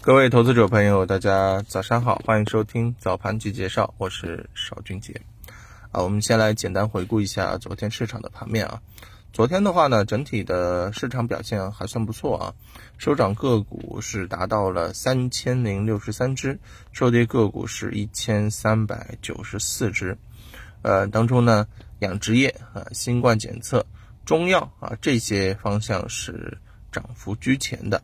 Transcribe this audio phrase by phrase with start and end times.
[0.00, 5.20] 各位投资者朋友，大家早上好，欢迎收听早盘及介绍，我是邵俊杰。
[5.90, 8.80] 啊，我们先来简单回顾一下昨天市场的盘面啊。
[9.32, 12.54] 昨天的话呢，整体的市场表现还算不错啊，
[12.96, 16.58] 收涨个股是达到了三千零六十三只，
[16.92, 20.16] 收跌个股是一千三百九十四只。
[20.82, 21.66] 呃，当中呢，
[21.98, 23.84] 养殖业啊、新冠检测、
[24.24, 26.56] 中药啊这些方向是
[26.92, 28.00] 涨幅居前的。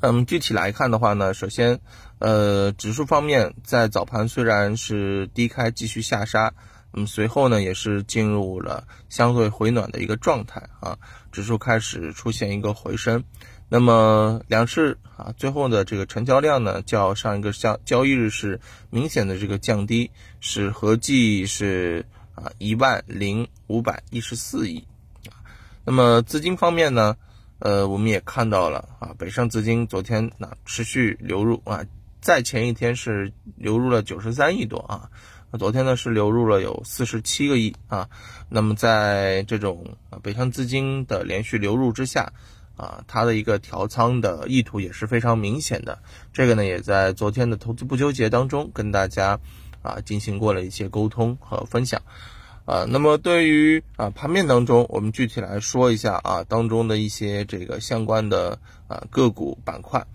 [0.00, 1.78] 嗯，具体来看的话呢，首先，
[2.18, 6.52] 呃，指数方面在早盘虽然是低开继续下杀，
[6.92, 10.98] 嗯，随后呢也是进入了相对回暖的一个状态啊，
[11.30, 13.22] 指数开始出现一个回升。
[13.68, 18.60] 那么两市啊，最后的这个成交量呢，较上一个交交易日是
[18.90, 20.10] 明显的这个降低，
[20.40, 22.04] 是合计是
[22.34, 24.84] 啊一万零五百一十四亿
[25.28, 25.40] 啊。
[25.84, 27.16] 那么资金方面呢？
[27.62, 31.86] 呃，我们也看到了啊，北上资金昨天那持续流入啊，
[32.20, 35.08] 在前一天是流入了九十三亿多啊，
[35.56, 38.08] 昨天呢是流入了有四十七个亿啊。
[38.48, 42.32] 那么在这种啊北上资金的连续流入之下
[42.76, 46.02] 啊，它的一个调仓的意图也是非常明显的。
[46.32, 49.38] 这个呢也在昨天的投资不纠结当中跟大家
[49.82, 52.02] 啊进行过了一些沟通和分享。
[52.64, 60.06] 啊，那么对于啊盘面当中，我们具体来说一下啊当中的一些这个相关的啊个股板块。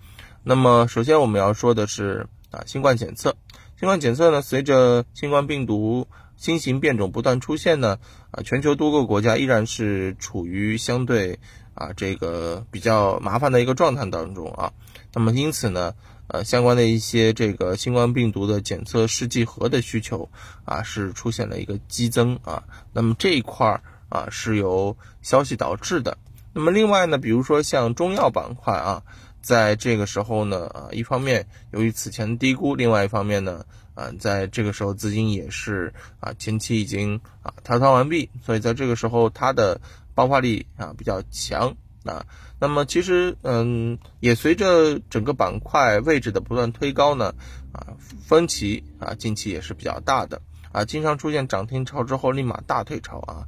[0.42, 3.36] 那么首先我们要说的是啊新冠检测，
[3.78, 7.98] 新冠检测呢，随着新冠病毒新型变种不断出现呢，
[8.30, 11.38] 啊全球多个国家依然是处于相对
[11.74, 14.72] 啊这个比较麻烦的一个状态当中啊。
[15.12, 15.94] 那么因此呢。
[16.28, 20.28] 呃，相关的一些这个新冠病毒的检测试剂盒的需求
[20.64, 22.62] 啊，是出现了一个激增啊。
[22.92, 26.16] 那么这一块儿啊，是由消息导致的。
[26.52, 29.02] 那么另外呢，比如说像中药板块啊，
[29.40, 39.80] 在这个时候呢，啊，一方面由于此前低估，另外一方面呢，啊，在这个时候资金也是啊前期已经啊调仓完毕，所以在这个时候它的
[40.14, 41.74] 爆发力啊比较强。
[42.08, 42.24] 啊，
[42.58, 47.34] 那么其实，嗯，也随着整个板块位置的不断推高呢，
[47.72, 47.92] 啊，
[48.26, 50.40] 分歧啊，近期也是比较大的
[50.72, 53.44] 啊，经常出现涨停潮之后立马大退潮啊。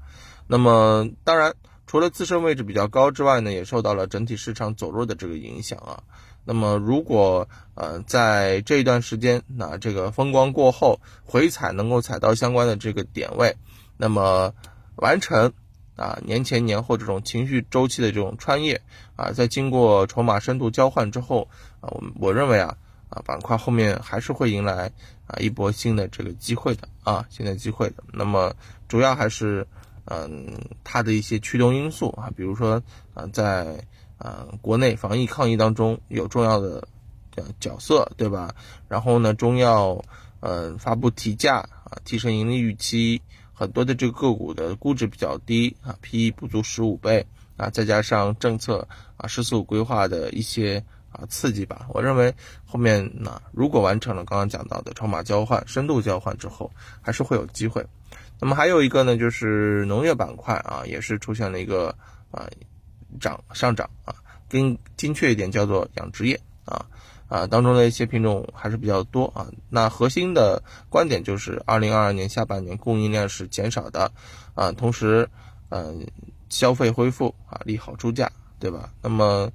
[0.47, 1.54] 那么，当然，
[1.87, 6.03] 除了自身位置比较高之外呢，也受到了整体市场走弱的这个影响啊。
[6.44, 13.56] 那么，如果呃在这一段时间，那这个风光过后回踩能够踩到相关的这个点位，
[13.97, 14.53] 那么
[14.97, 15.53] 完成。
[16.00, 18.80] 啊，年前年后这种情绪周期的这种穿越
[19.16, 21.46] 啊，在经过筹码深度交换之后
[21.82, 22.74] 啊，我我认为啊
[23.10, 24.90] 啊板块后面还是会迎来
[25.26, 28.02] 啊一波新的这个机会的啊新的机会的。
[28.14, 28.54] 那么
[28.88, 29.66] 主要还是
[30.06, 32.82] 嗯它的一些驱动因素啊，比如说
[33.12, 33.84] 啊在
[34.16, 36.88] 啊国内防疫抗疫当中有重要的
[37.60, 38.54] 角色，对吧？
[38.88, 40.02] 然后呢，中药
[40.40, 43.20] 呃发布提价啊，提升盈利预期。
[43.60, 47.26] 很多的这个个股的估值比较低啊，PE 不足十五倍
[47.59, 48.88] 啊，再加上政策
[49.19, 50.82] 啊“十四五”规划的一些
[51.12, 52.34] 啊刺激吧，我认为
[52.65, 56.71] 后面呢，如果完成了刚刚讲到的筹码交换、深度交换之后，
[57.03, 57.84] 还是会有机会。
[58.41, 61.94] 那么还有一个呢，就是农业板块啊，也是出现了一个
[62.31, 62.48] 啊
[63.21, 64.15] 涨上涨啊，
[64.48, 66.87] 更精确一点叫做养殖业啊。
[67.30, 69.46] 啊，当中的一些品种还是比较多啊。
[69.68, 74.10] 那核心的观点就是，二零二二年下半年供应量是减少的，
[74.56, 75.28] 啊，同时，
[75.68, 76.04] 嗯，
[76.48, 78.91] 消费恢复啊，利好猪价，对吧？
[79.00, 79.48] 那么，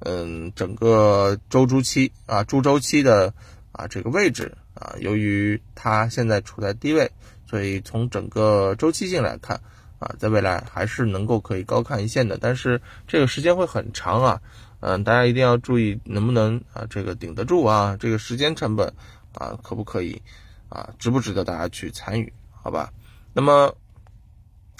[0.00, 3.32] 嗯，整个周周期啊，猪周期的
[3.72, 7.10] 啊这个位置啊，由于它现在处在低位，
[7.48, 9.58] 所以从整个周期性来看
[9.98, 14.42] 啊，在未来还是能够可以高看一线的，但是这个时间会很长啊。
[14.84, 18.92] 嗯，大家一定要注意能不能啊，这个顶得住啊，这个时间成本
[19.32, 20.20] 啊，可不可以
[20.68, 22.32] 啊，值不值得大家去参与？
[22.50, 22.92] 好吧？
[23.32, 23.76] 那么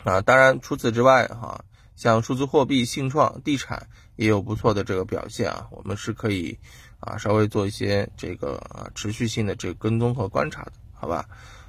[0.03, 1.65] 啊，当然除此之外哈，
[1.95, 3.87] 像数字货币、信创、地产
[4.17, 6.59] 也有不错的这个表现啊，我们是可以
[6.99, 11.29] 啊，稍微做一些这个啊持续性的这个跟踪和观察的，好吧？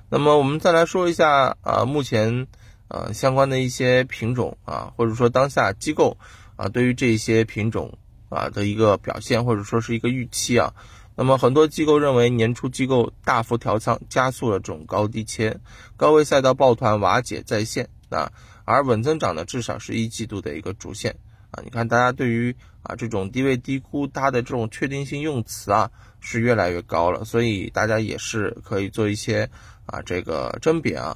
[0.09, 2.47] 那么我们再来说一下啊，目前
[2.88, 6.18] 呃相关的一些品种啊，或者说当下机构
[6.56, 7.95] 啊，对于这些品种。
[8.33, 10.74] 啊的一个表现，或者说是一个预期啊。
[11.15, 15.59] 那么很多机构认为，年初机构大幅调仓，加速了这种高低切，
[15.95, 18.31] 高位赛道抱团瓦解在线啊。
[18.65, 21.15] 而稳增长呢，至少是一季度的一个主线
[21.51, 21.62] 啊。
[21.63, 27.24] 你看，大家对于啊这种低位低估它的这种确定性用词啊，是越来越高了。
[27.25, 29.50] 所以大家也是可以做一些
[29.85, 31.15] 啊这个甄别啊。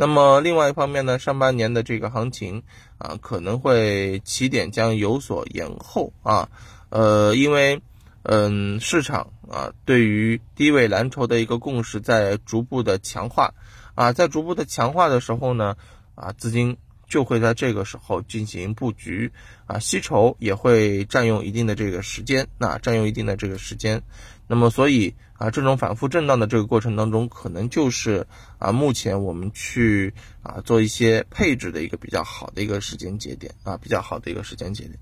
[0.00, 2.62] 那么另外一方面呢，上半年的这个行情
[2.98, 6.48] 啊，可能会起点将有所延后啊，
[6.88, 7.82] 呃，因为
[8.22, 13.52] 嗯，市场啊对于低位蓝筹的一个共识在逐步的强化，
[13.96, 15.76] 啊，在逐步的强化的时候呢，
[16.14, 16.76] 啊，资金
[17.08, 19.32] 就会在这个时候进行布局，
[19.66, 24.00] 啊，吸筹也会占用一定的这个时间，那占用一定的这个时间，
[24.48, 28.26] 那么所以啊，这种反复震荡的这个过程当中，可能就是
[28.58, 30.12] 啊，目前我们去
[30.42, 34.98] 啊做一些配置的一个比较好的一个时间节点啊，比较好的一个时间节点，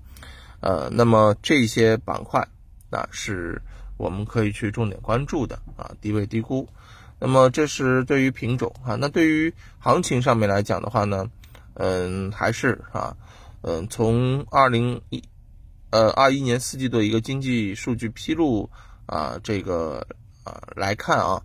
[0.59, 2.47] 呃，那么这些板块。
[2.89, 3.61] 那是
[3.97, 6.65] 我们可以去重点关注的啊，低位低估。
[7.19, 11.29] 那么这是对于品种啊，那对于行情上面来讲的话呢，
[11.73, 13.17] 嗯，还是啊，
[13.61, 15.21] 嗯，从二零一
[15.89, 18.69] 呃二一年四季度一个经济数据披露
[19.07, 20.05] 啊，这个
[20.43, 21.41] 啊来看啊，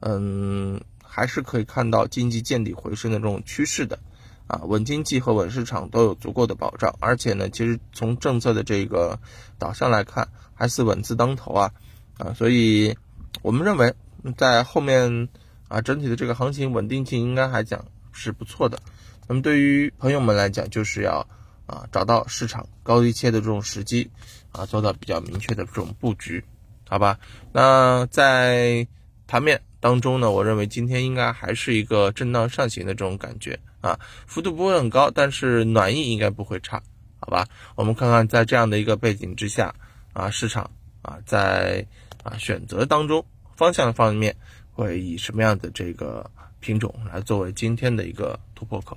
[0.00, 3.98] 嗯，还是可以看到经济见底回升的这种趋势的。
[4.46, 9.18] 啊，稳经济和稳市场都有足够的保障，而且呢，其实从政策的这个
[9.58, 11.72] 导向来看，还是稳字当头啊，
[12.18, 12.94] 啊，所以
[13.40, 13.94] 我们认为
[14.36, 15.30] 在后面
[15.68, 18.78] 啊，整体的这个行情稳定性应该还讲是不错的。
[19.26, 21.26] 那么对于朋友们来讲，就是要
[21.64, 24.10] 啊找到市场高低切的这种时机
[24.52, 26.44] 啊，做到比较明确的这种布局，
[26.88, 27.18] 好吧？
[27.52, 28.86] 那在
[29.26, 33.58] 盘面当中呢，我认为今天应该还是一个震荡上行的这种感觉。
[33.80, 36.82] 啊，幅度不会很高，但是暖意应该不会差，
[37.20, 37.46] 好吧？
[37.74, 39.74] 我们看看在这样的一个背景之下，
[40.14, 40.70] 啊，市场
[41.02, 41.86] 啊，在
[42.22, 43.22] 啊选择当中
[43.56, 44.34] 方向方面
[44.72, 46.24] 会以什么样的这个
[46.60, 48.96] 品种来作为今天的一个突破口？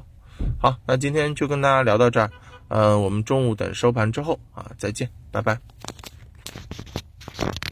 [0.58, 2.32] 好，那今天就跟大家聊到这儿，
[2.70, 5.60] 呃，我们中午等收盘之后啊，再见，拜拜。